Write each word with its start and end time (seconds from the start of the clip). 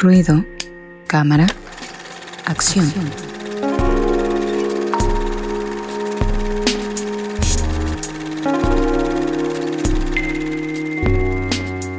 Ruido, 0.00 0.44
cámara, 1.08 1.48
acción. 2.46 2.86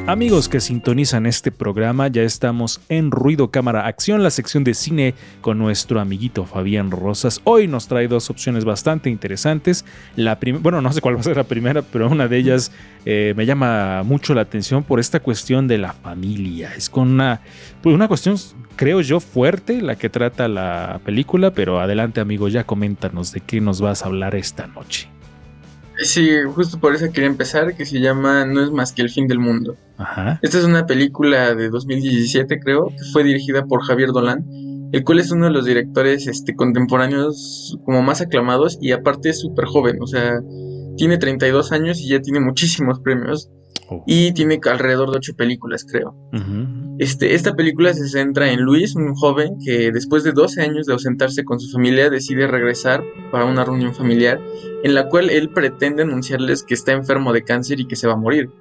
Amigos 0.09 0.49
que 0.49 0.59
sintonizan 0.59 1.27
este 1.27 1.51
programa, 1.51 2.07
ya 2.07 2.23
estamos 2.23 2.81
en 2.89 3.11
Ruido 3.11 3.51
Cámara 3.51 3.85
Acción, 3.85 4.23
la 4.23 4.31
sección 4.31 4.63
de 4.63 4.73
cine 4.73 5.13
con 5.39 5.59
nuestro 5.59 5.99
amiguito 5.99 6.47
Fabián 6.47 6.89
Rosas. 6.89 7.41
Hoy 7.43 7.67
nos 7.67 7.87
trae 7.87 8.07
dos 8.07 8.31
opciones 8.31 8.65
bastante 8.65 9.11
interesantes. 9.11 9.85
La 10.15 10.39
bueno, 10.61 10.81
no 10.81 10.91
sé 10.93 11.01
cuál 11.01 11.15
va 11.15 11.19
a 11.19 11.23
ser 11.23 11.37
la 11.37 11.43
primera, 11.43 11.83
pero 11.83 12.09
una 12.09 12.27
de 12.27 12.37
ellas 12.37 12.71
eh, 13.05 13.35
me 13.37 13.45
llama 13.45 14.01
mucho 14.01 14.33
la 14.33 14.41
atención 14.41 14.81
por 14.81 14.99
esta 14.99 15.19
cuestión 15.19 15.67
de 15.67 15.77
la 15.77 15.93
familia. 15.93 16.73
Es 16.75 16.89
con 16.89 17.07
una, 17.11 17.41
pues 17.83 17.93
una 17.93 18.07
cuestión, 18.07 18.35
creo 18.77 19.01
yo, 19.01 19.19
fuerte 19.19 19.79
la 19.79 19.95
que 19.95 20.09
trata 20.09 20.47
la 20.47 21.01
película, 21.05 21.53
pero 21.53 21.81
adelante 21.81 22.19
amigo, 22.19 22.47
ya 22.47 22.63
coméntanos 22.63 23.31
de 23.31 23.41
qué 23.41 23.61
nos 23.61 23.79
vas 23.79 24.01
a 24.01 24.07
hablar 24.07 24.33
esta 24.33 24.65
noche. 24.65 25.07
Sí, 26.01 26.29
justo 26.55 26.79
por 26.79 26.95
eso 26.95 27.11
quería 27.11 27.27
empezar, 27.27 27.75
que 27.75 27.85
se 27.85 27.99
llama 27.99 28.45
No 28.45 28.63
es 28.63 28.71
más 28.71 28.93
que 28.93 29.01
el 29.01 29.09
fin 29.09 29.27
del 29.27 29.39
mundo. 29.39 29.75
Ajá. 29.97 30.39
Esta 30.41 30.59
es 30.59 30.63
una 30.63 30.85
película 30.85 31.53
de 31.55 31.69
2017, 31.69 32.59
creo, 32.59 32.87
que 32.87 33.03
fue 33.11 33.23
dirigida 33.23 33.65
por 33.65 33.83
Javier 33.83 34.11
Dolan, 34.11 34.45
el 34.91 35.03
cual 35.03 35.19
es 35.19 35.31
uno 35.31 35.45
de 35.45 35.51
los 35.51 35.65
directores 35.65 36.27
este, 36.27 36.55
contemporáneos 36.55 37.77
como 37.85 38.01
más 38.01 38.21
aclamados 38.21 38.77
y 38.81 38.91
aparte 38.91 39.29
es 39.29 39.39
súper 39.41 39.65
joven, 39.65 39.97
o 40.01 40.07
sea, 40.07 40.39
tiene 40.97 41.17
32 41.17 41.71
años 41.71 41.99
y 41.99 42.09
ya 42.09 42.21
tiene 42.21 42.39
muchísimos 42.39 42.99
premios. 43.01 43.49
Oh. 43.91 44.03
Y 44.05 44.33
tiene 44.33 44.59
alrededor 44.69 45.11
de 45.11 45.17
ocho 45.17 45.35
películas, 45.35 45.83
creo. 45.83 46.15
este, 46.99 47.33
esta 47.33 47.55
película 47.55 47.93
se 47.93 48.07
centra 48.07 48.51
en 48.51 48.61
Luis, 48.61 48.95
un 48.95 49.15
joven 49.15 49.57
que 49.63 49.91
después 49.91 50.23
de 50.23 50.31
12 50.31 50.61
años 50.61 50.85
de 50.85 50.93
ausentarse 50.93 51.43
con 51.43 51.59
su 51.59 51.71
familia 51.71 52.09
decide 52.09 52.45
regresar 52.47 53.03
para 53.31 53.45
una 53.45 53.65
reunión 53.65 53.95
familiar 53.95 54.39
en 54.83 54.93
la 54.93 55.09
cual 55.09 55.29
él 55.29 55.49
pretende 55.49 56.03
anunciarles 56.03 56.63
que 56.63 56.75
está 56.75 56.91
enfermo 56.91 57.33
de 57.33 57.43
cáncer 57.43 57.79
y 57.79 57.87
que 57.87 57.95
se 57.95 58.07
va 58.07 58.13
a 58.13 58.17
morir. 58.17 58.51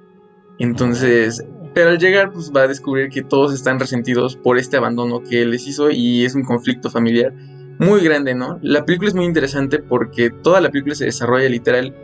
Entonces, 0.57 1.45
pero 1.73 1.91
al 1.91 1.99
llegar 1.99 2.31
pues 2.33 2.51
va 2.55 2.63
a 2.63 2.67
descubrir 2.67 3.09
que 3.09 3.21
todos 3.21 3.53
están 3.53 3.79
resentidos 3.79 4.35
por 4.35 4.57
este 4.57 4.77
abandono 4.77 5.21
que 5.21 5.43
él 5.43 5.51
les 5.51 5.67
hizo 5.67 5.91
y 5.91 6.25
es 6.25 6.35
un 6.35 6.43
conflicto 6.43 6.89
familiar 6.89 7.33
muy 7.79 8.01
grande, 8.01 8.35
¿no? 8.35 8.59
La 8.61 8.83
película 8.83 9.09
es 9.09 9.15
muy 9.15 9.25
interesante 9.25 9.79
porque 9.79 10.29
toda 10.29 10.59
la 10.59 10.69
película 10.69 10.95
se 10.95 11.05
desarrolla 11.05 11.47
literal 11.47 11.95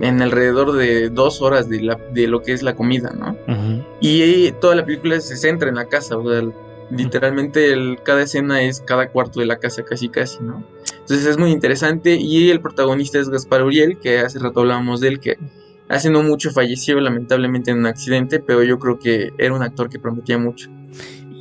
en 0.00 0.22
alrededor 0.22 0.72
de 0.72 1.08
dos 1.10 1.40
horas 1.40 1.68
de, 1.68 1.82
la, 1.82 1.98
de 2.12 2.26
lo 2.26 2.42
que 2.42 2.52
es 2.52 2.62
la 2.62 2.74
comida, 2.74 3.12
¿no? 3.16 3.36
Y 4.00 4.50
toda 4.52 4.74
la 4.74 4.84
película 4.84 5.20
se 5.20 5.36
centra 5.36 5.68
en 5.68 5.76
la 5.76 5.86
casa, 5.86 6.16
o 6.16 6.28
sea, 6.28 6.42
literalmente 6.90 7.72
el, 7.72 7.98
cada 8.02 8.22
escena 8.22 8.62
es 8.62 8.80
cada 8.80 9.08
cuarto 9.08 9.40
de 9.40 9.46
la 9.46 9.58
casa, 9.58 9.84
casi 9.84 10.08
casi, 10.08 10.42
¿no? 10.42 10.64
Entonces 11.00 11.26
es 11.26 11.38
muy 11.38 11.50
interesante 11.50 12.16
y 12.16 12.50
el 12.50 12.60
protagonista 12.60 13.18
es 13.18 13.28
Gaspar 13.28 13.62
Uriel, 13.62 13.98
que 13.98 14.18
hace 14.18 14.38
rato 14.38 14.60
hablábamos 14.60 15.00
de 15.00 15.08
él, 15.08 15.20
que 15.20 15.36
hace 15.88 16.10
no 16.10 16.22
mucho 16.22 16.50
falleció 16.50 16.98
lamentablemente 17.00 17.70
en 17.70 17.78
un 17.78 17.86
accidente, 17.86 18.40
pero 18.40 18.62
yo 18.62 18.78
creo 18.78 18.98
que 18.98 19.30
era 19.38 19.54
un 19.54 19.62
actor 19.62 19.90
que 19.90 19.98
prometía 19.98 20.38
mucho. 20.38 20.70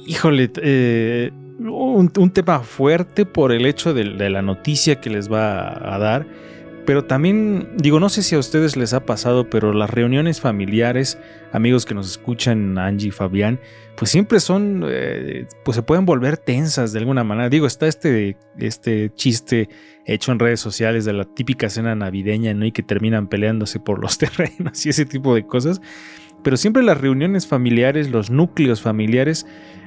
Híjole, 0.06 0.52
eh, 0.58 1.32
un, 1.60 2.32
tema 2.34 2.60
fuerte 2.60 3.26
por 3.26 3.54
el 3.54 3.66
hecho 3.66 3.94
de, 3.94 4.04
de, 4.04 4.30
la 4.30 4.42
noticia 4.42 5.00
que 5.00 5.10
les 5.10 5.32
va 5.32 5.96
a 5.96 5.98
dar 5.98 6.28
pero 6.86 7.06
también, 7.06 7.70
digo, 7.78 8.00
no 8.00 8.10
sé 8.10 8.24
si 8.24 8.36
a 8.36 8.40
ustedes 8.40 8.76
les 8.76 8.94
ha 8.94 9.06
pasado, 9.06 9.50
pero 9.50 9.72
las 9.72 9.90
reuniones 9.90 10.42
familiares, 10.42 11.18
amigos 11.52 11.86
que 11.86 11.94
nos 11.94 12.10
escuchan, 12.10 12.78
Angie, 12.78 13.12
Fabián, 13.12 13.60
pues 13.96 14.12
siempre 14.12 14.40
son, 14.40 14.84
eh, 14.88 15.48
pues 15.64 15.76
se 15.76 15.84
pueden 15.84 16.06
volver 16.06 16.38
tensas 16.38 16.92
de 16.92 17.00
alguna 17.00 17.24
manera. 17.24 17.50
Digo, 17.50 17.68
está 17.68 17.88
este, 17.88 18.38
este 18.58 19.12
chiste 19.16 19.70
hecho 20.06 20.32
en 20.32 20.40
redes 20.40 20.60
sociales 20.60 21.06
de 21.06 21.14
la 21.14 21.24
típica 21.24 21.70
cena 21.70 21.96
navideña, 21.96 22.54
¿no? 22.54 22.66
Y 22.66 22.72
que 22.72 22.84
terminan 22.84 23.28
peleándose 23.28 23.80
por 23.80 24.00
los 24.00 24.18
terrenos 24.20 24.86
y 24.86 24.90
ese 24.90 25.06
tipo 25.06 25.36
de 25.36 25.46
cosas. 25.46 25.80
Pero 26.44 26.58
siempre 26.58 26.84
las 26.84 27.00
reuniones 27.00 27.48
familiares, 27.48 28.10
los 28.10 28.30
núcleos 28.30 28.82
familiares, 28.82 29.46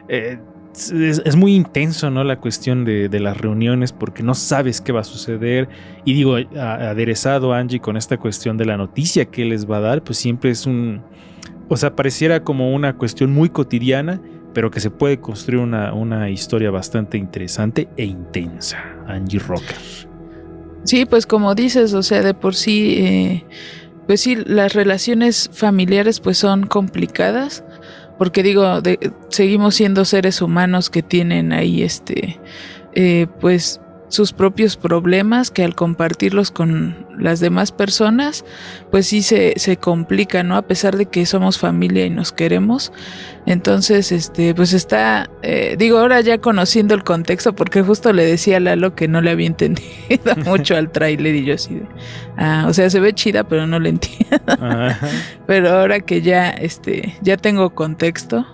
eh, 0.08 0.38
es, 0.76 1.36
muy 1.36 1.54
intenso, 1.54 2.10
¿no? 2.10 2.24
La 2.24 2.38
cuestión 2.38 2.84
de, 2.84 3.08
las 3.20 3.36
reuniones 3.36 3.92
porque 3.92 4.22
no 4.22 4.34
sabes 4.34 4.80
qué 4.80 4.92
va 4.92 5.00
a 5.00 5.04
suceder. 5.04 5.68
Y 6.04 6.14
digo, 6.14 6.36
aderezado 6.36 7.52
Angie 7.52 7.80
con 7.80 7.96
esta 7.96 8.18
cuestión 8.18 8.56
de 8.56 8.66
la 8.66 8.76
noticia 8.76 9.24
que 9.26 9.44
les 9.44 9.68
va 9.68 9.78
a 9.78 9.80
dar, 9.80 10.02
pues 10.02 10.18
siempre 10.18 10.50
es 10.50 10.66
un... 10.66 11.02
O 11.68 11.76
sea, 11.76 11.96
pareciera 11.96 12.44
como 12.44 12.72
una 12.72 12.96
cuestión 12.96 13.32
muy 13.32 13.48
cotidiana, 13.48 14.20
pero 14.54 14.70
que 14.70 14.80
se 14.80 14.90
puede 14.90 15.18
construir 15.18 15.60
una, 15.60 15.92
una 15.92 16.30
historia 16.30 16.70
bastante 16.70 17.18
interesante 17.18 17.88
e 17.96 18.04
intensa. 18.04 18.78
Angie 19.06 19.40
Rocker. 19.40 19.76
Sí, 20.84 21.04
pues 21.04 21.26
como 21.26 21.54
dices, 21.54 21.94
o 21.94 22.02
sea, 22.02 22.22
de 22.22 22.32
por 22.32 22.54
sí, 22.54 22.94
eh, 22.98 23.44
pues 24.06 24.20
sí, 24.20 24.36
las 24.36 24.72
relaciones 24.74 25.50
familiares 25.52 26.20
pues 26.20 26.38
son 26.38 26.66
complicadas 26.66 27.64
porque 28.18 28.42
digo, 28.42 28.80
seguimos 29.28 29.74
siendo 29.74 30.04
seres 30.04 30.40
humanos 30.40 30.90
que 30.90 31.02
tienen 31.02 31.52
ahí 31.52 31.82
este, 31.82 32.40
eh, 32.94 33.26
pues 33.40 33.80
sus 34.08 34.32
propios 34.32 34.76
problemas 34.76 35.50
que 35.50 35.64
al 35.64 35.74
compartirlos 35.74 36.50
con 36.50 37.06
las 37.18 37.40
demás 37.40 37.72
personas, 37.72 38.44
pues 38.90 39.06
sí 39.06 39.22
se, 39.22 39.54
se 39.56 39.76
complica, 39.76 40.42
¿no? 40.42 40.56
A 40.56 40.62
pesar 40.62 40.96
de 40.96 41.06
que 41.06 41.26
somos 41.26 41.58
familia 41.58 42.06
y 42.06 42.10
nos 42.10 42.32
queremos. 42.32 42.92
Entonces, 43.46 44.12
este, 44.12 44.54
pues 44.54 44.72
está, 44.72 45.30
eh, 45.42 45.76
digo, 45.78 45.98
ahora 45.98 46.20
ya 46.20 46.38
conociendo 46.38 46.94
el 46.94 47.04
contexto, 47.04 47.54
porque 47.54 47.82
justo 47.82 48.12
le 48.12 48.24
decía 48.26 48.56
a 48.56 48.60
Lalo 48.60 48.94
que 48.94 49.08
no 49.08 49.20
le 49.20 49.30
había 49.30 49.46
entendido 49.48 50.36
mucho 50.44 50.76
al 50.76 50.90
tráiler 50.90 51.34
y 51.34 51.44
yo 51.44 51.54
así 51.54 51.74
de, 51.74 51.86
ah, 52.36 52.66
o 52.68 52.72
sea, 52.72 52.90
se 52.90 53.00
ve 53.00 53.12
chida, 53.12 53.44
pero 53.44 53.66
no 53.66 53.78
le 53.78 53.90
entiendo. 53.90 54.38
pero 55.46 55.70
ahora 55.70 56.00
que 56.00 56.22
ya, 56.22 56.50
este, 56.50 57.16
ya 57.22 57.36
tengo 57.36 57.70
contexto, 57.70 58.46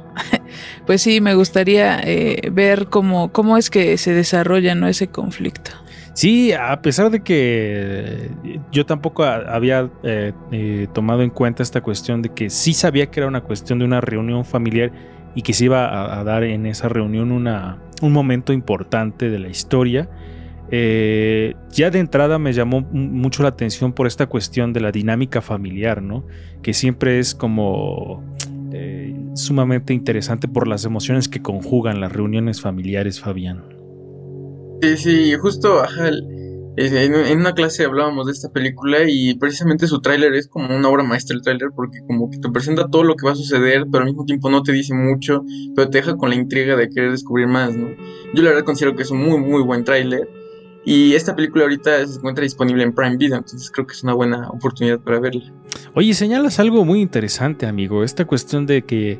pues 0.86 1.02
sí, 1.02 1.20
me 1.20 1.34
gustaría 1.34 2.00
eh, 2.02 2.50
ver 2.52 2.86
cómo, 2.86 3.32
cómo 3.32 3.56
es 3.56 3.70
que 3.70 3.96
se 3.98 4.12
desarrolla 4.12 4.74
¿no? 4.74 4.88
ese 4.88 5.08
conflicto. 5.08 5.70
Sí, 6.14 6.52
a 6.52 6.82
pesar 6.82 7.10
de 7.10 7.20
que 7.20 8.30
yo 8.70 8.84
tampoco 8.84 9.24
había 9.24 9.90
eh, 10.02 10.32
eh, 10.50 10.86
tomado 10.92 11.22
en 11.22 11.30
cuenta 11.30 11.62
esta 11.62 11.80
cuestión 11.80 12.20
de 12.20 12.28
que 12.28 12.50
sí 12.50 12.74
sabía 12.74 13.10
que 13.10 13.20
era 13.20 13.28
una 13.28 13.40
cuestión 13.40 13.78
de 13.78 13.86
una 13.86 14.02
reunión 14.02 14.44
familiar 14.44 14.92
y 15.34 15.40
que 15.40 15.54
se 15.54 15.64
iba 15.64 16.18
a, 16.18 16.22
dar 16.22 16.44
en 16.44 16.66
esa 16.66 16.90
reunión 16.90 17.32
una, 17.32 17.78
un 18.02 18.12
momento 18.12 18.52
importante 18.52 19.30
de 19.30 19.38
la 19.38 19.48
historia. 19.48 20.10
ya 20.70 21.90
de 21.90 21.98
entrada 21.98 22.38
me 22.38 22.52
llamó 22.52 22.82
mucho 22.82 23.42
la 23.42 23.48
atención 23.48 23.94
por 23.94 24.06
esta 24.06 24.26
cuestión 24.26 24.74
de 24.74 24.80
la 24.80 24.92
dinámica 24.92 25.40
familiar, 25.40 26.02
¿no? 26.02 26.24
Que 26.62 26.74
siempre 26.74 27.18
es 27.18 27.34
como 27.34 28.22
sumamente 29.34 29.94
interesante 29.94 30.48
por 30.48 30.68
las 30.68 30.84
emociones 30.84 31.28
que 31.28 31.42
conjugan 31.42 32.00
las 32.00 32.12
reuniones 32.12 32.60
familiares, 32.60 33.20
Fabián. 33.20 33.64
Sí, 34.82 34.96
sí, 34.96 35.34
justo, 35.36 35.82
en 36.76 37.38
una 37.38 37.52
clase 37.52 37.84
hablábamos 37.84 38.26
de 38.26 38.32
esta 38.32 38.50
película 38.50 38.98
y 39.06 39.34
precisamente 39.34 39.86
su 39.86 40.00
tráiler 40.00 40.34
es 40.34 40.48
como 40.48 40.74
una 40.74 40.88
obra 40.88 41.04
maestra 41.04 41.36
el 41.36 41.42
tráiler 41.42 41.68
porque 41.74 42.00
como 42.06 42.30
que 42.30 42.38
te 42.38 42.50
presenta 42.50 42.88
todo 42.88 43.04
lo 43.04 43.14
que 43.14 43.26
va 43.26 43.32
a 43.32 43.36
suceder, 43.36 43.84
pero 43.90 44.02
al 44.02 44.08
mismo 44.08 44.24
tiempo 44.24 44.50
no 44.50 44.62
te 44.62 44.72
dice 44.72 44.94
mucho, 44.94 45.44
pero 45.76 45.88
te 45.88 45.98
deja 45.98 46.16
con 46.16 46.30
la 46.30 46.36
intriga 46.36 46.76
de 46.76 46.88
querer 46.88 47.12
descubrir 47.12 47.46
más, 47.46 47.76
¿no? 47.76 47.90
Yo 48.34 48.42
la 48.42 48.50
verdad 48.50 48.64
considero 48.64 48.96
que 48.96 49.02
es 49.02 49.10
un 49.10 49.22
muy, 49.22 49.38
muy 49.38 49.62
buen 49.62 49.84
tráiler 49.84 50.28
y 50.84 51.14
esta 51.14 51.36
película 51.36 51.64
ahorita 51.64 52.06
se 52.06 52.16
encuentra 52.16 52.42
disponible 52.42 52.82
en 52.82 52.92
Prime 52.92 53.16
Video, 53.16 53.36
entonces 53.36 53.70
creo 53.70 53.86
que 53.86 53.92
es 53.92 54.02
una 54.02 54.14
buena 54.14 54.48
oportunidad 54.50 54.98
para 55.00 55.20
verla. 55.20 55.52
Oye, 55.94 56.14
señalas 56.14 56.58
algo 56.58 56.84
muy 56.84 57.00
interesante, 57.00 57.66
amigo. 57.66 58.02
Esta 58.02 58.24
cuestión 58.24 58.66
de 58.66 58.82
que 58.82 59.18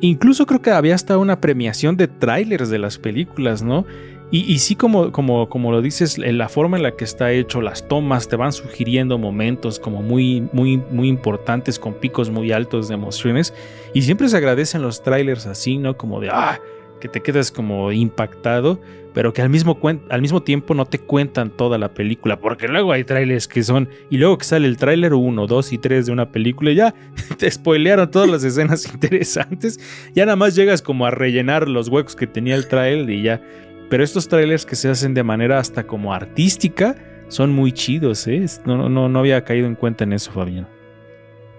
incluso 0.00 0.46
creo 0.46 0.60
que 0.60 0.70
había 0.70 0.94
hasta 0.94 1.16
una 1.18 1.40
premiación 1.40 1.96
de 1.96 2.08
trailers 2.08 2.70
de 2.70 2.78
las 2.78 2.98
películas, 2.98 3.62
¿no? 3.62 3.86
Y, 4.30 4.58
sí, 4.58 4.76
como, 4.76 5.10
como, 5.10 5.48
como 5.48 5.72
lo 5.72 5.80
dices, 5.80 6.18
la 6.18 6.50
forma 6.50 6.76
en 6.76 6.82
la 6.82 6.94
que 6.94 7.04
está 7.04 7.32
hecho, 7.32 7.62
las 7.62 7.88
tomas 7.88 8.28
te 8.28 8.36
van 8.36 8.52
sugiriendo 8.52 9.16
momentos 9.16 9.80
como 9.80 10.02
muy, 10.02 10.46
muy, 10.52 10.76
muy 10.90 11.08
importantes, 11.08 11.78
con 11.78 11.94
picos 11.94 12.28
muy 12.28 12.52
altos 12.52 12.88
de 12.88 12.94
emociones. 12.94 13.54
Y 13.94 14.02
siempre 14.02 14.28
se 14.28 14.36
agradecen 14.36 14.82
los 14.82 15.02
trailers 15.02 15.46
así, 15.46 15.78
¿no? 15.78 15.96
Como 15.96 16.20
de, 16.20 16.28
ah, 16.30 16.60
que 16.98 17.08
te 17.08 17.20
quedas 17.20 17.50
como 17.50 17.92
impactado, 17.92 18.80
pero 19.14 19.32
que 19.32 19.42
al 19.42 19.50
mismo, 19.50 19.78
al 20.10 20.22
mismo 20.22 20.42
tiempo 20.42 20.74
no 20.74 20.84
te 20.84 20.98
cuentan 20.98 21.50
toda 21.50 21.78
la 21.78 21.92
película, 21.92 22.38
porque 22.38 22.68
luego 22.68 22.92
hay 22.92 23.04
trailers 23.04 23.48
que 23.48 23.62
son, 23.62 23.88
y 24.10 24.18
luego 24.18 24.38
que 24.38 24.44
sale 24.44 24.68
el 24.68 24.76
tráiler 24.76 25.14
1, 25.14 25.46
2 25.46 25.72
y 25.72 25.78
3 25.78 26.06
de 26.06 26.12
una 26.12 26.30
película, 26.30 26.72
ya 26.72 26.94
te 27.38 27.50
spoilearon 27.50 28.10
todas 28.10 28.28
las 28.28 28.44
escenas 28.44 28.86
interesantes, 28.92 29.80
ya 30.14 30.24
nada 30.24 30.36
más 30.36 30.54
llegas 30.54 30.82
como 30.82 31.06
a 31.06 31.10
rellenar 31.10 31.68
los 31.68 31.88
huecos 31.88 32.14
que 32.14 32.26
tenía 32.26 32.54
el 32.54 32.68
trailer 32.68 33.10
y 33.10 33.22
ya, 33.22 33.42
pero 33.90 34.04
estos 34.04 34.28
trailers 34.28 34.66
que 34.66 34.76
se 34.76 34.88
hacen 34.88 35.14
de 35.14 35.22
manera 35.22 35.58
hasta 35.58 35.86
como 35.86 36.12
artística, 36.12 36.94
son 37.28 37.52
muy 37.52 37.72
chidos, 37.72 38.26
¿eh? 38.26 38.44
No, 38.64 38.88
no, 38.88 39.08
no 39.08 39.18
había 39.18 39.44
caído 39.44 39.66
en 39.66 39.74
cuenta 39.74 40.04
en 40.04 40.14
eso, 40.14 40.32
Fabián. 40.32 40.66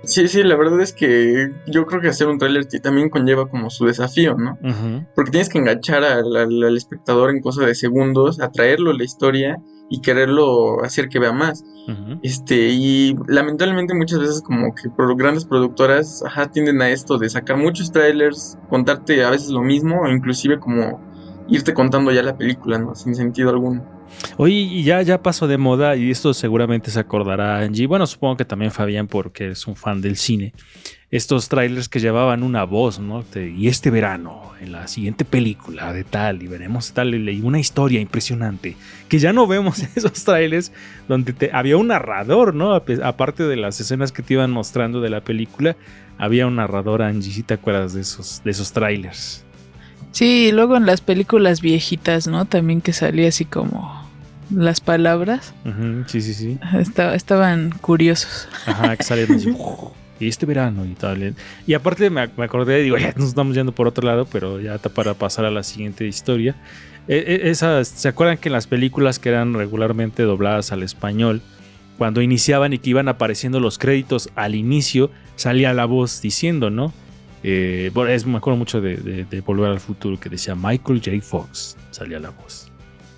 Sí, 0.04 0.28
sí, 0.28 0.44
la 0.44 0.56
verdad 0.56 0.80
es 0.82 0.94
que 0.94 1.52
yo 1.68 1.86
creo 1.86 2.02
que 2.02 2.08
hacer 2.08 2.28
un 2.28 2.38
tráiler 2.38 2.66
también 2.82 3.10
conlleva 3.10 3.50
como 3.50 3.70
su 3.70 3.86
desafío, 3.86 4.36
¿no? 4.36 4.58
Porque 5.14 5.32
tienes 5.32 5.50
que 5.50 5.58
enganchar 5.58 6.04
al, 6.04 6.78
espectador 6.78 7.30
en 7.30 7.42
cosa 7.42 7.66
de 7.66 7.76
segundos, 7.76 8.40
atraerlo 8.40 8.92
a 8.92 8.94
la 8.94 9.04
historia 9.04 9.58
y 9.90 10.02
quererlo 10.02 10.84
hacer 10.84 11.10
que 11.10 11.20
vea 11.20 11.34
más. 11.34 11.64
Este, 12.22 12.70
y 12.70 13.16
lamentablemente 13.28 13.96
muchas 13.96 14.20
veces 14.20 14.42
como 14.42 14.76
que 14.76 14.90
grandes 15.18 15.46
productoras 15.46 16.24
ajá, 16.24 16.52
tienden 16.52 16.82
a 16.84 16.90
esto 16.90 17.18
de 17.18 17.30
sacar 17.30 17.58
muchos 17.58 17.92
trailers, 17.92 18.60
contarte 18.70 19.24
a 19.24 19.32
veces 19.32 19.50
lo 19.50 19.62
mismo, 19.62 20.02
o 20.02 20.08
inclusive 20.08 20.60
como 20.60 21.02
irte 21.50 21.74
contando 21.74 22.12
ya 22.12 22.24
la 22.24 22.38
película, 22.38 22.78
¿no? 22.78 22.96
Sin 22.96 23.16
sentido 23.16 23.50
alguno. 23.50 24.00
Oye, 24.38 24.84
ya, 24.84 25.02
ya 25.02 25.22
pasó 25.22 25.48
de 25.48 25.58
moda, 25.58 25.96
y 25.96 26.12
esto 26.12 26.34
seguramente 26.34 26.92
se 26.92 27.00
acordará 27.00 27.60
Angie. 27.60 27.88
Bueno, 27.88 28.08
supongo 28.08 28.38
que 28.38 28.46
también 28.46 28.72
Fabián, 28.72 29.08
porque 29.08 29.50
es 29.50 29.68
un 29.68 29.76
fan 29.76 30.02
del 30.02 30.16
cine. 30.16 30.54
Estos 31.12 31.50
trailers 31.50 31.90
que 31.90 32.00
llevaban 32.00 32.44
una 32.44 32.64
voz, 32.66 33.00
¿no? 33.00 33.24
y 33.36 33.68
este 33.68 33.90
verano, 33.90 34.52
en 34.62 34.72
la 34.72 34.88
siguiente 34.88 35.26
película 35.26 35.92
de 35.92 36.04
tal, 36.04 36.44
y 36.44 36.48
veremos 36.48 36.94
tal, 36.94 37.16
y 37.16 37.42
una 37.42 37.60
historia 37.60 38.00
impresionante. 38.00 38.76
Que 39.08 39.20
ya 39.20 39.34
no 39.34 39.48
vemos 39.48 39.80
esos 39.96 40.24
trailers 40.24 40.72
donde 41.08 41.34
te, 41.34 41.50
había 41.52 41.78
un 41.78 41.88
narrador, 41.88 42.54
¿no? 42.54 42.74
Aparte 42.74 43.44
de 43.44 43.56
las 43.56 43.80
escenas 43.80 44.12
que 44.12 44.22
te 44.22 44.36
iban 44.36 44.52
mostrando 44.52 45.02
de 45.02 45.10
la 45.10 45.22
película, 45.22 45.76
había 46.18 46.46
un 46.46 46.58
narrador, 46.58 47.02
Angie, 47.02 47.32
si 47.32 47.44
te 47.44 47.56
acuerdas 47.56 47.94
de 47.94 48.02
esos, 48.02 48.42
de 48.44 48.52
esos 48.52 48.72
trailers. 48.72 49.46
Sí, 50.12 50.48
y 50.48 50.52
luego 50.52 50.76
en 50.76 50.86
las 50.86 51.02
películas 51.02 51.62
viejitas, 51.62 52.28
¿no? 52.28 52.46
También 52.46 52.82
que 52.82 52.94
salía 52.94 53.30
así 53.30 53.46
como 53.46 54.10
las 54.54 54.82
palabras. 54.82 55.54
sí, 56.08 56.22
sí, 56.22 56.34
sí. 56.34 56.60
estaban 57.14 57.72
curiosos. 57.82 58.48
Ajá, 58.66 58.96
que 58.96 59.04
salían 59.04 59.34
así, 59.34 59.54
y 60.20 60.28
este 60.28 60.46
verano 60.46 60.86
y 60.86 60.96
tal. 60.96 61.36
Y 61.66 61.74
aparte 61.74 62.10
me, 62.10 62.22
acordé, 62.22 62.82
digo, 62.82 62.98
ya 62.98 63.14
nos 63.16 63.30
estamos 63.30 63.56
yendo 63.56 63.72
por 63.72 63.88
otro 63.88 64.06
lado, 64.06 64.26
pero 64.26 64.60
ya 64.60 64.78
para 64.78 65.14
pasar 65.14 65.46
a 65.46 65.52
la 65.52 65.64
siguiente 65.64 66.08
historia. 66.08 66.56
E, 67.08 67.18
e, 67.18 67.50
esas, 67.50 67.88
¿Se 67.88 68.08
acuerdan 68.08 68.38
que 68.38 68.50
en 68.50 68.54
las 68.54 68.68
películas 68.68 69.20
que 69.20 69.30
eran 69.30 69.54
regularmente 69.54 70.24
dobladas 70.24 70.72
al 70.72 70.84
español, 70.84 71.42
cuando 71.98 72.22
iniciaban 72.22 72.74
y 72.74 72.80
que 72.80 72.92
iban 72.92 73.08
apareciendo 73.08 73.60
los 73.60 73.78
créditos 73.78 74.30
al 74.36 74.56
inicio, 74.56 75.12
salía 75.36 75.74
la 75.74 75.86
voz 75.86 76.22
diciendo, 76.22 76.70
¿no? 76.70 76.94
Eh, 77.44 77.92
es, 78.10 78.26
me 78.26 78.38
acuerdo 78.38 78.58
mucho 78.58 78.82
de, 78.82 78.98
de 78.98 79.42
Volver 79.42 79.72
al 79.72 79.80
Futuro 79.80 80.20
que 80.20 80.30
decía 80.30 80.56
Michael 80.56 81.02
J. 81.04 81.22
Fox, 81.22 81.78
salía 81.92 82.20
la 82.20 82.32
voz. 82.32 82.70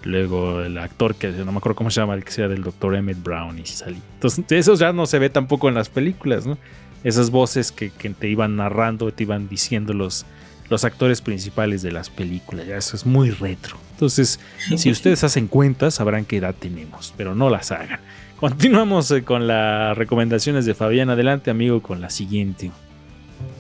Luego 0.04 0.62
el 0.62 0.78
actor 0.78 1.16
que 1.16 1.30
no 1.30 1.52
me 1.52 1.60
acuerdo 1.60 1.76
cómo 1.76 1.92
se 1.92 2.02
llama, 2.02 2.16
el 2.16 2.24
que 2.24 2.32
sea 2.32 2.48
del 2.48 2.64
doctor 2.64 2.96
Emmett 2.96 3.22
Brown 3.22 3.60
y 3.60 3.66
salí. 3.66 4.02
Entonces, 4.16 4.46
eso 4.50 4.74
ya 4.76 4.94
no 4.94 5.06
se 5.06 5.20
ve 5.20 5.30
tampoco 5.30 5.70
en 5.70 5.76
las 5.76 5.90
películas, 5.90 6.46
¿no? 6.48 6.58
Esas 7.04 7.30
voces 7.30 7.72
que, 7.72 7.90
te 7.90 8.28
iban 8.28 8.56
narrando, 8.56 9.12
te 9.12 9.24
iban 9.24 9.48
diciendo 9.48 9.94
los, 9.94 10.26
los 10.70 10.86
actores 10.86 11.22
principales 11.22 11.82
de 11.82 11.92
las 11.92 12.10
películas. 12.10 12.68
Ya 12.68 12.78
eso 12.78 12.96
es 12.96 13.06
muy 13.06 13.30
retro. 13.30 13.78
Entonces, 13.92 14.40
si 14.76 14.90
ustedes 14.92 15.24
hacen 15.24 15.48
cuentas, 15.48 15.96
sabrán 15.96 16.26
qué 16.26 16.38
edad 16.38 16.56
tenemos, 16.58 17.14
pero 17.16 17.36
no 17.36 17.50
las 17.50 17.72
hagan. 17.72 18.00
Continuamos 18.38 19.12
eh, 19.12 19.24
con 19.24 19.46
las 19.46 19.96
recomendaciones 19.96 20.66
de 20.66 20.74
Fabián. 20.74 21.12
Adelante, 21.12 21.52
amigo, 21.52 21.82
con 21.82 22.02
la 22.02 22.10
siguiente. 22.10 22.72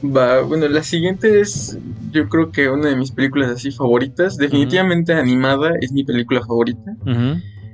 Va, 0.04 0.42
bueno, 0.42 0.68
la 0.68 0.81
siguiente 0.81 1.42
es, 1.42 1.78
yo 2.12 2.28
creo 2.28 2.51
que 2.51 2.69
una 2.69 2.89
de 2.89 2.95
mis 2.95 3.12
películas 3.12 3.51
así 3.51 3.72
favoritas, 3.72 4.38
definitivamente 4.38 5.13
animada, 5.13 5.74
es 5.80 5.92
mi 5.92 6.04
película 6.04 6.42
favorita. 6.42 6.98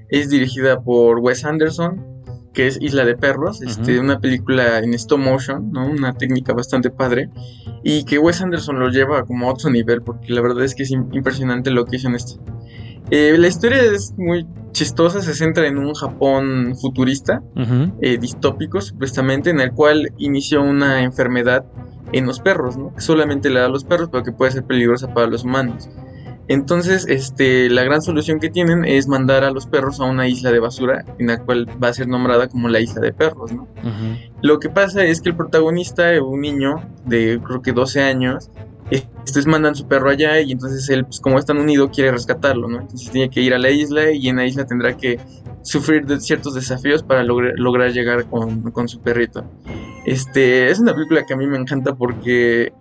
Es 0.09 0.29
dirigida 0.29 0.81
por 0.81 1.19
Wes 1.19 1.45
Anderson, 1.45 2.05
que 2.53 2.67
es 2.67 2.79
Isla 2.81 3.05
de 3.05 3.15
Perros, 3.15 3.61
este, 3.61 3.99
una 3.99 4.19
película 4.19 4.79
en 4.79 4.93
stop 4.95 5.19
motion, 5.19 5.71
¿no? 5.71 5.85
Una 5.85 6.13
técnica 6.13 6.53
bastante 6.53 6.89
padre. 6.89 7.29
Y 7.83 8.03
que 8.03 8.17
Wes 8.17 8.41
Anderson 8.41 8.79
lo 8.79 8.89
lleva 8.89 9.23
como 9.23 9.47
a 9.47 9.53
otro 9.53 9.69
nivel, 9.69 10.01
porque 10.01 10.33
la 10.33 10.41
verdad 10.41 10.63
es 10.63 10.75
que 10.75 10.83
es 10.83 10.91
impresionante 10.91 11.71
lo 11.71 11.85
que 11.85 11.97
hizo 11.97 12.07
en 12.07 12.15
este. 12.15 12.39
Eh, 13.09 13.37
la 13.37 13.47
historia 13.47 13.81
es 13.81 14.13
muy 14.17 14.45
chistosa, 14.71 15.21
se 15.21 15.33
centra 15.33 15.67
en 15.67 15.77
un 15.77 15.93
Japón 15.93 16.75
futurista, 16.81 17.41
eh, 18.01 18.17
distópico 18.17 18.81
supuestamente, 18.81 19.49
en 19.49 19.61
el 19.61 19.71
cual 19.71 20.11
inició 20.17 20.61
una 20.61 21.03
enfermedad 21.03 21.65
en 22.11 22.25
los 22.25 22.39
perros, 22.39 22.77
¿no? 22.77 22.93
solamente 22.97 23.49
le 23.49 23.59
da 23.59 23.65
a 23.65 23.69
los 23.69 23.83
perros, 23.83 24.09
pero 24.11 24.23
que 24.23 24.31
puede 24.31 24.51
ser 24.51 24.63
peligrosa 24.63 25.13
para 25.13 25.27
los 25.27 25.43
humanos. 25.43 25.89
Entonces, 26.49 27.05
este, 27.09 27.69
la 27.69 27.83
gran 27.83 28.01
solución 28.01 28.39
que 28.39 28.49
tienen 28.49 28.85
es 28.85 29.07
mandar 29.07 29.43
a 29.43 29.51
los 29.51 29.67
perros 29.67 29.99
a 29.99 30.05
una 30.05 30.29
isla 30.29 30.51
de 30.51 30.59
basura, 30.59 31.03
en 31.19 31.27
la 31.27 31.39
cual 31.43 31.67
va 31.83 31.89
a 31.89 31.93
ser 31.93 32.07
nombrada 32.07 32.47
como 32.47 32.69
la 32.69 32.79
isla 32.79 33.01
de 33.01 33.11
perros, 33.11 33.51
¿no? 33.51 33.67
Lo 34.41 34.59
que 34.59 34.69
pasa 34.69 35.03
es 35.03 35.19
que 35.19 35.29
el 35.29 35.35
protagonista, 35.35 36.09
un 36.23 36.39
niño 36.39 36.81
de 37.05 37.41
creo 37.43 37.61
que 37.61 37.73
12 37.73 38.01
años, 38.01 38.49
estos 38.89 39.45
mandan 39.45 39.75
su 39.75 39.87
perro 39.87 40.09
allá 40.09 40.39
y 40.39 40.53
entonces 40.53 40.89
él, 40.89 41.03
pues 41.03 41.19
como 41.19 41.37
es 41.37 41.45
tan 41.45 41.57
unido, 41.57 41.91
quiere 41.91 42.11
rescatarlo, 42.11 42.69
¿no? 42.69 42.79
Entonces 42.79 43.11
tiene 43.11 43.29
que 43.29 43.41
ir 43.41 43.53
a 43.53 43.59
la 43.59 43.69
isla 43.69 44.11
y 44.11 44.29
en 44.29 44.37
la 44.37 44.45
isla 44.45 44.65
tendrá 44.65 44.95
que 44.95 45.19
sufrir 45.63 46.05
de 46.05 46.21
ciertos 46.21 46.55
desafíos 46.55 47.03
para 47.03 47.23
lograr, 47.23 47.53
lograr 47.57 47.91
llegar 47.91 48.25
con, 48.25 48.71
con, 48.71 48.87
su 48.87 49.01
perrito. 49.01 49.43
Este, 50.07 50.71
es 50.71 50.79
una 50.79 50.95
película 50.95 51.25
que 51.25 51.33
a 51.33 51.37
mí 51.37 51.45
me 51.47 51.57
encanta 51.57 51.93
porque 51.93 52.71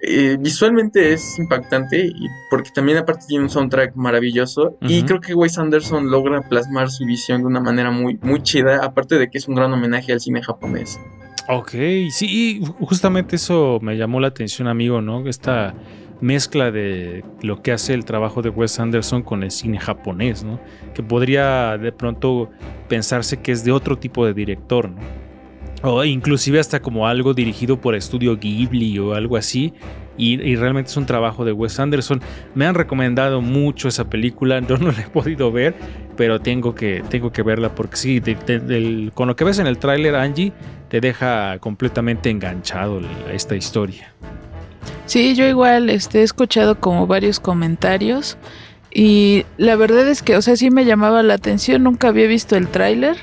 eh, 0.00 0.36
visualmente 0.38 1.12
es 1.12 1.36
impactante 1.36 2.06
y 2.06 2.28
porque 2.50 2.70
también 2.70 2.98
aparte 2.98 3.26
tiene 3.26 3.42
un 3.42 3.50
soundtrack 3.50 3.96
maravilloso 3.96 4.78
y 4.80 5.02
creo 5.02 5.20
que 5.20 5.34
Wes 5.34 5.58
Anderson 5.58 6.08
logra 6.08 6.40
plasmar 6.42 6.88
su 6.88 7.04
visión 7.04 7.40
de 7.40 7.48
una 7.48 7.58
manera 7.58 7.90
muy, 7.90 8.16
muy 8.22 8.44
chida, 8.44 8.84
aparte 8.84 9.18
de 9.18 9.28
que 9.28 9.38
es 9.38 9.48
un 9.48 9.56
gran 9.56 9.72
homenaje 9.72 10.12
al 10.12 10.20
cine 10.20 10.40
japonés. 10.40 11.00
Ok, 11.48 11.72
sí, 12.10 12.62
justamente 12.78 13.34
eso 13.34 13.80
me 13.82 13.96
llamó 13.96 14.20
la 14.20 14.28
atención, 14.28 14.68
amigo, 14.68 15.02
¿no? 15.02 15.26
Esta 15.26 15.74
mezcla 16.20 16.70
de 16.70 17.24
lo 17.42 17.60
que 17.60 17.72
hace 17.72 17.92
el 17.92 18.04
trabajo 18.04 18.40
de 18.40 18.50
Wes 18.50 18.78
Anderson 18.78 19.24
con 19.24 19.42
el 19.42 19.50
cine 19.50 19.80
japonés, 19.80 20.44
¿no? 20.44 20.60
Que 20.94 21.02
podría 21.02 21.76
de 21.76 21.90
pronto 21.90 22.50
pensarse 22.88 23.40
que 23.40 23.50
es 23.50 23.64
de 23.64 23.72
otro 23.72 23.98
tipo 23.98 24.24
de 24.24 24.32
director, 24.32 24.88
¿no? 24.88 25.21
O 25.82 26.04
inclusive 26.04 26.60
hasta 26.60 26.80
como 26.80 27.06
algo 27.06 27.34
dirigido 27.34 27.80
por 27.80 27.94
Estudio 27.94 28.38
Ghibli 28.38 28.98
o 28.98 29.14
algo 29.14 29.36
así. 29.36 29.72
Y, 30.16 30.56
realmente 30.56 30.90
es 30.90 30.96
un 30.96 31.06
trabajo 31.06 31.44
de 31.44 31.52
Wes 31.52 31.80
Anderson. 31.80 32.20
Me 32.54 32.66
han 32.66 32.74
recomendado 32.74 33.40
mucho 33.40 33.88
esa 33.88 34.08
película, 34.08 34.60
yo 34.60 34.76
no 34.76 34.92
la 34.92 35.00
he 35.00 35.08
podido 35.08 35.50
ver, 35.50 35.74
pero 36.16 36.40
tengo 36.40 36.74
que, 36.74 37.02
tengo 37.08 37.32
que 37.32 37.42
verla 37.42 37.74
porque 37.74 37.96
sí, 37.96 38.22
con 39.14 39.28
lo 39.28 39.36
que 39.36 39.44
ves 39.44 39.58
en 39.58 39.66
el 39.66 39.78
tráiler, 39.78 40.14
Angie, 40.14 40.52
te 40.88 41.00
deja 41.00 41.58
completamente 41.58 42.30
enganchado 42.30 43.00
esta 43.32 43.56
historia. 43.56 44.12
Sí, 45.06 45.34
yo 45.34 45.46
igual 45.46 45.90
este, 45.90 46.20
he 46.20 46.22
escuchado 46.22 46.78
como 46.78 47.06
varios 47.06 47.40
comentarios 47.40 48.36
y 48.94 49.44
la 49.56 49.76
verdad 49.76 50.06
es 50.08 50.22
que, 50.22 50.36
o 50.36 50.42
sea, 50.42 50.56
sí 50.56 50.70
me 50.70 50.84
llamaba 50.84 51.22
la 51.22 51.34
atención, 51.34 51.82
nunca 51.82 52.08
había 52.08 52.26
visto 52.26 52.56
el 52.56 52.68
tráiler, 52.68 53.16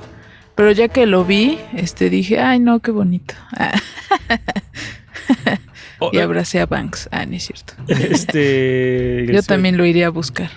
pero 0.59 0.73
ya 0.73 0.89
que 0.89 1.05
lo 1.05 1.23
vi, 1.23 1.57
este, 1.73 2.09
dije, 2.09 2.41
ay 2.41 2.59
no, 2.59 2.81
qué 2.81 2.91
bonito. 2.91 3.33
y 6.11 6.17
eh. 6.17 6.21
abracé 6.21 6.59
a 6.59 6.65
Banks. 6.65 7.07
Ah, 7.13 7.25
no 7.25 7.37
es 7.37 7.45
cierto. 7.45 7.75
Este, 7.87 9.25
yo 9.31 9.41
también 9.41 9.77
lo 9.77 9.85
iría 9.85 10.07
a 10.07 10.09
buscar. 10.09 10.49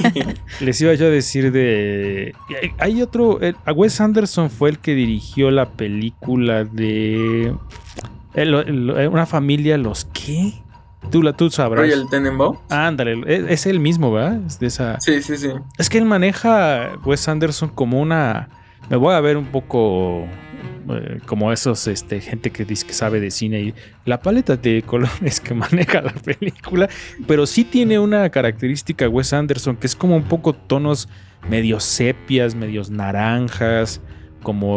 Les 0.60 0.80
iba 0.80 0.94
yo 0.94 1.08
a 1.08 1.10
decir 1.10 1.52
de. 1.52 2.34
Hay 2.78 3.02
otro. 3.02 3.38
A 3.66 3.72
Wes 3.72 4.00
Anderson 4.00 4.48
fue 4.48 4.70
el 4.70 4.78
que 4.78 4.94
dirigió 4.94 5.50
la 5.50 5.72
película 5.72 6.64
de. 6.64 7.54
una 8.34 9.26
familia, 9.26 9.76
¿los 9.76 10.06
qué? 10.06 10.54
Tú, 11.10 11.22
la, 11.22 11.34
tú 11.34 11.50
sabrás. 11.50 11.82
Royal 11.82 12.08
Tenenbaum. 12.08 12.56
ándale, 12.70 13.22
es, 13.26 13.44
es, 13.50 13.66
el 13.66 13.78
mismo, 13.78 14.10
¿verdad? 14.10 14.40
Es 14.46 14.58
de 14.58 14.68
esa. 14.68 14.98
Sí, 15.00 15.20
sí, 15.20 15.36
sí. 15.36 15.50
Es 15.76 15.90
que 15.90 15.98
él 15.98 16.06
maneja 16.06 16.92
Wes 17.04 17.28
Anderson 17.28 17.68
como 17.68 18.00
una. 18.00 18.48
Me 18.90 18.96
voy 18.96 19.14
a 19.14 19.20
ver 19.20 19.36
un 19.36 19.46
poco 19.46 20.26
eh, 20.90 21.20
como 21.26 21.50
esos 21.52 21.86
este, 21.86 22.20
gente 22.20 22.50
que 22.50 22.64
dice 22.64 22.86
que 22.86 22.92
sabe 22.92 23.18
de 23.18 23.30
cine 23.30 23.60
y 23.60 23.74
la 24.04 24.20
paleta 24.20 24.56
de 24.56 24.82
colores 24.86 25.40
que 25.40 25.54
maneja 25.54 26.02
la 26.02 26.12
película, 26.12 26.88
pero 27.26 27.46
sí 27.46 27.64
tiene 27.64 27.98
una 27.98 28.28
característica 28.30 29.08
Wes 29.08 29.32
Anderson 29.32 29.76
que 29.76 29.86
es 29.86 29.96
como 29.96 30.16
un 30.16 30.24
poco 30.24 30.52
tonos 30.52 31.08
medio 31.48 31.80
sepias, 31.80 32.54
medios 32.54 32.90
naranjas, 32.90 34.00
como 34.42 34.76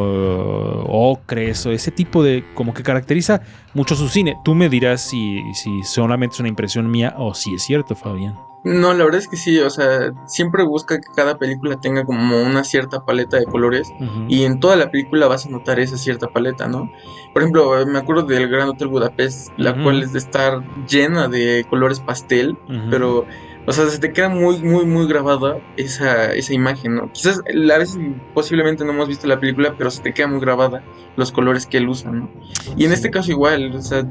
ocres 0.88 1.66
o 1.66 1.72
ese 1.72 1.92
tipo 1.92 2.24
de 2.24 2.44
como 2.56 2.74
que 2.74 2.84
caracteriza 2.84 3.42
mucho 3.74 3.96
su 3.96 4.08
cine. 4.08 4.38
Tú 4.44 4.56
me 4.56 4.70
dirás 4.70 5.02
si, 5.02 5.42
si 5.54 5.84
solamente 5.84 6.36
es 6.36 6.40
una 6.40 6.50
impresión 6.50 6.90
mía 6.90 7.14
o 7.18 7.34
si 7.34 7.54
es 7.54 7.64
cierto, 7.64 7.96
Fabián. 7.96 8.36
No, 8.68 8.94
la 8.94 9.06
verdad 9.06 9.20
es 9.20 9.30
que 9.30 9.38
sí, 9.38 9.60
o 9.60 9.70
sea, 9.70 10.12
siempre 10.26 10.64
busca 10.64 11.00
que 11.00 11.08
cada 11.16 11.38
película 11.38 11.80
tenga 11.80 12.04
como 12.04 12.42
una 12.42 12.66
cierta 12.66 13.06
paleta 13.06 13.38
de 13.38 13.46
colores 13.46 13.94
y 14.28 14.44
en 14.44 14.60
toda 14.60 14.76
la 14.76 14.92
película 14.92 15.28
vas 15.28 15.46
a 15.46 15.50
notar 15.50 15.80
esa 15.80 15.98
cierta 15.98 16.28
paleta, 16.28 16.68
¿no? 16.68 16.92
Por 17.32 17.44
ejemplo, 17.44 17.86
me 17.86 17.98
acuerdo 17.98 18.24
del 18.24 18.50
Gran 18.50 18.68
Hotel 18.68 18.90
Budapest, 18.90 19.54
la 19.58 19.82
cual 19.82 20.04
es 20.04 20.12
de 20.12 20.20
estar 20.20 20.60
llena 20.86 21.30
de 21.30 21.66
colores 21.70 22.02
pastel, 22.02 22.58
pero 22.90 23.26
O 23.68 23.74
sea, 23.74 23.86
se 23.90 24.00
te 24.00 24.14
queda 24.14 24.30
muy, 24.30 24.60
muy, 24.60 24.86
muy 24.86 25.10
grabada 25.10 25.58
esa, 25.76 26.34
esa 26.34 26.54
imagen, 26.54 26.96
¿no? 26.96 27.12
Quizás 27.12 27.42
a 27.42 27.78
veces 27.78 28.00
posiblemente 28.34 28.86
no 28.86 28.94
hemos 28.94 29.10
visto 29.10 29.28
la 29.28 29.42
película, 29.42 29.76
pero 29.78 29.92
se 29.92 30.02
te 30.02 30.14
queda 30.14 30.28
muy 30.28 30.40
grabada 30.40 30.82
los 31.18 31.34
colores 31.34 31.66
que 31.66 31.78
él 31.78 31.90
usa, 31.90 32.10
¿no? 32.10 32.32
Y 32.78 32.86
en 32.86 32.94
este 32.94 33.12
caso 33.12 33.30
igual, 33.30 33.76
o 33.76 33.82
sea, 33.82 34.08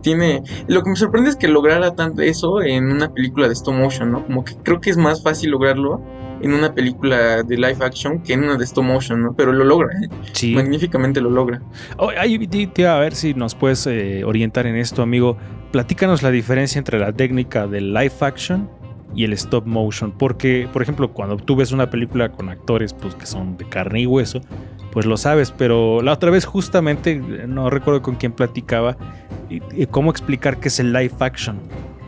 tiene... 0.00 0.44
Lo 0.68 0.84
que 0.84 0.90
me 0.90 0.96
sorprende 0.96 1.30
es 1.30 1.34
que 1.34 1.48
lograra 1.48 1.96
tanto 1.96 2.22
eso 2.22 2.62
en 2.62 2.92
una 2.92 3.12
película 3.12 3.48
de 3.48 3.54
stop 3.54 3.74
motion, 3.74 4.12
¿no? 4.12 4.24
Como 4.24 4.44
que 4.44 4.54
creo 4.62 4.80
que 4.80 4.90
es 4.90 4.96
más 4.96 5.24
fácil 5.24 5.50
lograrlo 5.50 6.00
en 6.40 6.54
una 6.54 6.72
película 6.72 7.42
de 7.42 7.56
live 7.56 7.78
action 7.80 8.22
que 8.22 8.34
en 8.34 8.44
una 8.44 8.56
de 8.56 8.64
stop 8.64 8.84
motion, 8.84 9.22
¿no? 9.22 9.34
Pero 9.34 9.52
lo 9.52 9.64
logra, 9.64 9.88
¿eh? 9.88 10.08
Sí. 10.34 10.54
Magníficamente 10.54 11.20
lo 11.20 11.30
logra. 11.30 11.60
Oh, 11.96 12.10
a 12.10 12.98
ver 13.00 13.14
si 13.16 13.34
nos 13.34 13.56
puedes 13.56 13.84
eh, 13.88 14.22
orientar 14.24 14.68
en 14.68 14.76
esto, 14.76 15.02
amigo. 15.02 15.36
Platícanos 15.72 16.22
la 16.22 16.30
diferencia 16.30 16.78
entre 16.78 17.00
la 17.00 17.12
técnica 17.12 17.66
del 17.66 17.92
live 17.92 18.14
action 18.20 18.78
y 19.14 19.24
el 19.24 19.32
stop 19.32 19.66
motion. 19.66 20.12
Porque, 20.12 20.68
por 20.72 20.82
ejemplo, 20.82 21.12
cuando 21.12 21.36
tú 21.36 21.56
ves 21.56 21.72
una 21.72 21.90
película 21.90 22.30
con 22.30 22.48
actores 22.48 22.94
pues, 22.94 23.14
que 23.14 23.26
son 23.26 23.56
de 23.56 23.68
carne 23.68 24.02
y 24.02 24.06
hueso, 24.06 24.40
pues 24.92 25.06
lo 25.06 25.16
sabes. 25.16 25.50
Pero 25.50 26.02
la 26.02 26.12
otra 26.12 26.30
vez 26.30 26.44
justamente, 26.44 27.16
no 27.46 27.70
recuerdo 27.70 28.02
con 28.02 28.16
quién 28.16 28.32
platicaba, 28.32 28.96
y, 29.50 29.86
cómo 29.86 30.10
explicar 30.10 30.58
qué 30.58 30.68
es 30.68 30.78
el 30.80 30.92
live 30.92 31.14
action. 31.18 31.58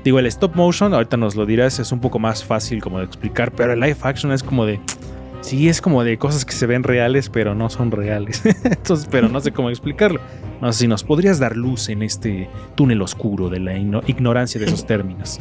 Digo, 0.05 0.19
el 0.19 0.27
stop 0.27 0.55
motion, 0.55 0.95
ahorita 0.95 1.17
nos 1.17 1.37
lo 1.37 1.47
dirás, 1.47 1.79
es 1.79 1.93
un 1.93 2.01
poco 2.01 2.19
más 2.19 2.45
fácil 2.45 2.83
como 2.83 2.99
de 2.99 3.05
explicar, 3.05 3.53
pero 3.53 3.73
el 3.73 3.81
live 3.81 3.99
action 4.03 4.33
es 4.33 4.43
como 4.43 4.65
de 4.67 4.81
Sí, 5.43 5.69
es 5.69 5.81
como 5.81 6.05
de 6.05 6.19
cosas 6.19 6.45
que 6.45 6.53
se 6.53 6.67
ven 6.67 6.85
reales, 6.85 7.29
pero 7.29 7.55
no 7.55 7.69
son 7.69 7.91
reales. 7.91 8.43
Entonces, 8.65 9.09
pero 9.11 9.29
no 9.29 9.41
sé 9.41 9.53
cómo 9.53 9.71
explicarlo. 9.71 10.21
No 10.61 10.73
sé 10.73 10.81
si 10.81 10.89
nos 10.89 11.03
podrías 11.03 11.41
dar 11.41 11.57
luz 11.57 11.89
en 11.89 12.03
este 12.03 12.49
túnel 12.77 13.03
oscuro 13.03 13.49
de 13.51 13.59
la 13.59 13.77
ignorancia 13.77 14.61
de 14.61 14.67
esos 14.67 14.87
términos. 14.87 15.41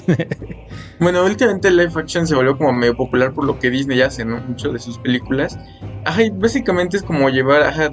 bueno, 0.99 1.23
últimamente 1.23 1.67
el 1.67 1.77
live 1.77 1.91
action 1.95 2.25
se 2.25 2.33
volvió 2.33 2.57
como 2.57 2.73
medio 2.73 2.97
popular 2.97 3.31
por 3.31 3.45
lo 3.45 3.59
que 3.59 3.69
Disney 3.69 4.01
hace, 4.01 4.25
¿no? 4.25 4.41
Mucho 4.41 4.71
de 4.71 4.79
sus 4.79 4.97
películas. 4.97 5.59
Ajá, 6.03 6.23
y 6.23 6.31
básicamente 6.31 6.97
es 6.97 7.03
como 7.03 7.29
llevar, 7.29 7.61
ajá, 7.61 7.91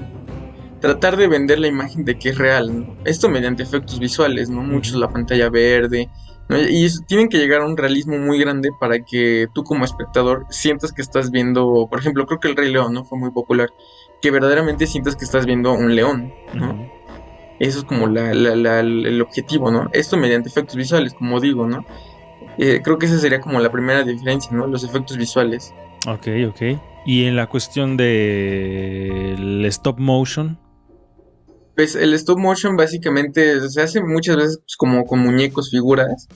tratar 0.81 1.19
de 1.19 1.29
vender 1.29 1.59
la 1.59 1.67
imagen 1.67 2.07
de 2.07 2.19
que 2.19 2.31
es 2.31 2.39
real, 2.39 2.81
¿no? 2.81 2.97
Esto 3.05 3.29
mediante 3.29 3.63
efectos 3.63 3.99
visuales, 3.99 4.49
¿no? 4.49 4.63
Muchos 4.63 4.95
la 4.95 5.09
pantalla 5.09 5.51
verde, 5.51 6.09
y 6.51 6.89
tienen 7.07 7.29
que 7.29 7.39
llegar 7.39 7.61
a 7.61 7.67
un 7.67 7.77
realismo 7.77 8.17
muy 8.19 8.39
grande 8.39 8.71
para 8.79 9.01
que 9.05 9.49
tú 9.53 9.65
como 9.65 9.85
espectador 9.85 10.47
sientas 10.49 10.93
que 10.93 11.03
estás 11.03 11.31
viendo, 11.31 11.87
por 11.91 11.99
ejemplo, 11.99 12.27
creo 12.27 12.41
que 12.41 12.49
el 12.49 12.57
Rey 12.57 12.73
León, 12.73 12.95
¿no? 12.95 13.05
Fue 13.05 13.19
muy 13.19 13.31
popular, 13.31 13.71
que 14.23 14.31
verdaderamente 14.31 14.87
sientas 14.87 15.15
que 15.15 15.25
estás 15.25 15.45
viendo 15.45 15.73
un 15.73 15.95
león, 15.95 16.33
¿no? 16.55 16.91
Eso 17.59 17.81
es 17.81 17.85
como 17.85 18.07
el 18.07 19.21
objetivo, 19.21 19.71
¿no? 19.71 19.91
Esto 19.93 20.17
mediante 20.17 20.49
efectos 20.49 20.77
visuales, 20.77 21.13
como 21.13 21.41
digo, 21.41 21.67
¿no? 21.67 21.85
Eh, 22.57 22.81
creo 22.83 22.99
que 22.99 23.07
esa 23.07 23.19
sería 23.19 23.41
como 23.41 23.61
la 23.61 23.71
primera 23.71 24.03
diferencia, 24.03 24.51
¿no? 24.53 24.67
Los 24.67 24.85
efectos 24.85 25.17
visuales. 25.17 25.75
Ok, 26.07 26.29
ok. 26.49 26.81
Y 27.05 27.25
en 27.25 27.37
la 27.37 27.47
cuestión 27.47 27.97
del 27.97 29.65
stop 29.67 29.99
motion, 29.99 30.59
pues 31.79 31.95
el 31.95 32.13
stop 32.15 32.41
motion 32.41 32.77
básicamente 32.77 33.71
se 33.71 33.81
hace 33.81 34.03
muchas 34.03 34.37
veces 34.37 34.59
pues, 34.59 34.77
como 34.77 35.07
con 35.07 35.21
muñecos, 35.21 35.71
figuras. 35.71 36.27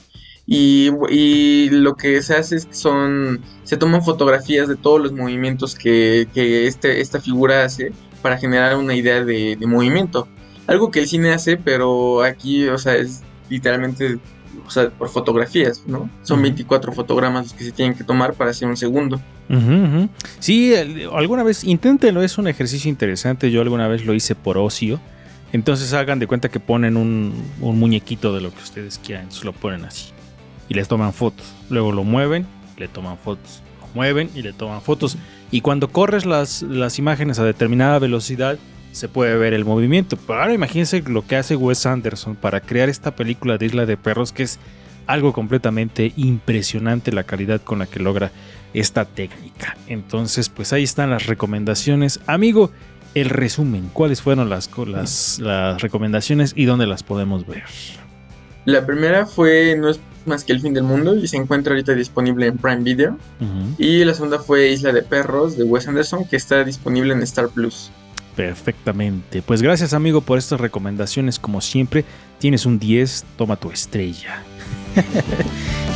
Y, 0.46 1.68
lo 1.70 1.96
que 1.96 2.22
se 2.22 2.37
hace 2.37 2.54
es 2.54 2.66
que 2.66 2.75
son. 2.75 3.40
Se 3.64 3.76
toman 3.76 4.04
fotografías 4.04 4.68
de 4.68 4.76
todos 4.76 5.00
los 5.00 5.11
movimientos 5.11 5.75
que, 5.75 6.28
este, 6.32 7.00
esta 7.00 7.20
figura 7.20 7.64
hace 7.64 7.90
para 8.22 8.38
generar 8.38 8.76
una 8.76 8.94
idea 8.94 9.25
de, 9.25 9.58
movimiento. 9.66 10.28
Algo 10.68 10.92
que 10.92 11.00
el 11.00 11.08
cine 11.08 11.32
hace, 11.32 11.56
pero 11.56 12.22
aquí, 12.22 12.68
o 12.68 12.78
sea, 12.78 12.94
es 12.94 13.25
literalmente 13.50 14.20
o 14.64 14.70
sea, 14.70 14.90
por 14.90 15.08
fotografías, 15.08 15.82
¿no? 15.88 16.08
Son 16.22 16.40
24 16.40 16.92
fotogramas 16.92 17.46
los 17.46 17.54
que 17.54 17.64
se 17.64 17.72
tienen 17.72 17.96
que 17.96 18.04
tomar 18.04 18.34
para 18.34 18.52
hacer 18.52 18.68
un 18.68 18.76
segundo. 18.76 19.20
Sí, 20.38 20.72
alguna 21.12 21.42
vez 21.42 21.64
inténtenlo, 21.64 22.22
es 22.22 22.38
un 22.38 22.46
ejercicio 22.46 22.88
interesante. 22.88 23.50
Yo 23.50 23.61
alguna 23.61 23.88
vez 23.88 24.06
lo 24.06 24.14
hice 24.14 24.37
por 24.37 24.56
ocio. 24.56 25.00
Entonces 25.52 25.92
hagan 25.92 26.18
de 26.18 26.26
cuenta 26.26 26.49
que 26.49 26.61
ponen 26.61 26.97
un, 26.97 27.35
muñequito 27.61 28.35
de 28.35 28.40
lo 28.40 28.52
que 28.52 28.62
ustedes 28.62 28.99
quieran. 28.99 29.25
Entonces 29.25 29.44
lo 29.44 29.52
ponen 29.52 29.85
así. 29.85 30.11
Y 30.68 30.75
les 30.75 30.88
toman 30.88 31.12
fotos. 31.12 31.52
Luego 31.68 31.92
lo 31.92 32.04
mueven, 32.04 32.47
le 32.78 32.88
toman 32.88 33.18
fotos. 33.18 33.62
Lo 33.80 33.88
mueven 33.94 34.30
y 34.35 34.42
le 34.42 34.52
toman 34.52 34.80
fotos. 34.80 35.18
Y 35.50 35.61
cuando 35.61 35.90
corres 35.90 36.25
las, 36.25 36.62
las 36.62 36.99
imágenes 36.99 37.38
a 37.38 37.44
determinada 37.44 37.99
velocidad, 37.99 38.59
se 38.92 39.09
puede 39.09 39.37
ver 39.37 39.52
el 39.52 39.64
movimiento. 39.64 40.16
Pero 40.16 40.40
ahora 40.40 40.54
imagínense 40.54 41.02
lo 41.02 41.26
que 41.26 41.37
hace 41.37 41.56
Wes 41.56 41.85
Anderson 41.85 42.35
para 42.35 42.61
crear 42.61 42.88
esta 42.88 43.14
película 43.14 43.59
de 43.59 43.66
Isla 43.66 43.85
de 43.85 43.99
Perros, 43.99 44.32
que 44.32 44.44
es 44.44 44.59
algo 45.06 45.32
completamente 45.32 46.12
impresionante 46.16 47.12
la 47.12 47.25
calidad 47.25 47.61
con 47.61 47.80
la 47.80 47.87
que 47.87 48.00
logra 48.00 48.30
esta 48.73 49.04
técnica. 49.04 49.76
Entonces, 49.87 50.49
pues 50.49 50.73
ahí 50.73 50.85
están 50.85 51.11
las 51.11 51.26
recomendaciones. 51.26 52.21
Amigo, 52.26 52.71
el 53.14 53.31
resumen, 53.31 53.90
cuáles 53.92 54.23
fueron 54.23 54.49
las, 54.49 54.71
las, 54.87 55.38
las 55.38 55.83
recomendaciones 55.83 56.52
y 56.57 56.64
dónde 56.64 56.87
las 56.87 57.02
podemos 57.02 57.47
ver. 57.47 57.64
La 58.64 58.87
primera 58.87 59.26
fue 59.26 59.76
No 59.78 59.88
es 59.88 60.00
más 60.25 60.45
que 60.45 60.52
el 60.52 60.61
fin 60.61 60.73
del 60.73 60.85
mundo 60.85 61.16
y 61.16 61.26
se 61.26 61.37
encuentra 61.37 61.73
ahorita 61.73 61.95
disponible 61.95 62.47
en 62.47 62.57
Prime 62.57 62.83
Video. 62.83 63.19
Y 63.78 64.04
la 64.04 64.14
segunda 64.14 64.38
fue 64.38 64.69
Isla 64.69 64.92
de 64.92 65.02
Perros 65.02 65.57
de 65.57 65.64
Wes 65.64 65.88
Anderson 65.88 66.25
que 66.26 66.37
está 66.37 66.62
disponible 66.64 67.12
en 67.12 67.23
Star 67.23 67.49
Plus. 67.49 67.90
Perfectamente. 68.37 69.42
Pues 69.42 69.62
gracias 69.62 69.92
amigo 69.92 70.21
por 70.21 70.38
estas 70.38 70.61
recomendaciones 70.61 71.38
como 71.38 71.61
siempre. 71.61 72.04
Tienes 72.38 72.66
un 72.66 72.78
10, 72.78 73.25
toma 73.37 73.57
tu 73.57 73.71
estrella. 73.71 74.42